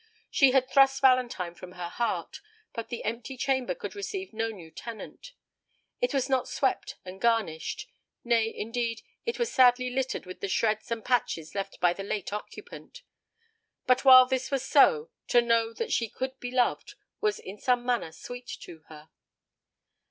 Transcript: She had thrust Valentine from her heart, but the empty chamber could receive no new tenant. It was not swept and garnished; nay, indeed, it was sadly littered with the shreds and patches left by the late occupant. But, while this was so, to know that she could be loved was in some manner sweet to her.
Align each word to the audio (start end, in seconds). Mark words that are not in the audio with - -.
She 0.31 0.49
had 0.49 0.67
thrust 0.67 0.99
Valentine 1.01 1.53
from 1.53 1.73
her 1.73 1.87
heart, 1.89 2.41
but 2.73 2.89
the 2.89 3.03
empty 3.03 3.37
chamber 3.37 3.75
could 3.75 3.93
receive 3.95 4.33
no 4.33 4.47
new 4.49 4.71
tenant. 4.71 5.33
It 6.01 6.11
was 6.11 6.27
not 6.27 6.47
swept 6.47 6.95
and 7.05 7.21
garnished; 7.21 7.87
nay, 8.23 8.51
indeed, 8.51 9.03
it 9.27 9.37
was 9.37 9.51
sadly 9.51 9.91
littered 9.91 10.25
with 10.25 10.39
the 10.39 10.47
shreds 10.47 10.89
and 10.89 11.05
patches 11.05 11.53
left 11.53 11.79
by 11.79 11.93
the 11.93 12.01
late 12.01 12.33
occupant. 12.33 13.03
But, 13.85 14.03
while 14.03 14.25
this 14.25 14.49
was 14.49 14.65
so, 14.65 15.11
to 15.27 15.39
know 15.39 15.71
that 15.71 15.91
she 15.93 16.09
could 16.09 16.39
be 16.39 16.49
loved 16.49 16.95
was 17.19 17.37
in 17.37 17.59
some 17.59 17.85
manner 17.85 18.11
sweet 18.11 18.47
to 18.61 18.79
her. 18.87 19.11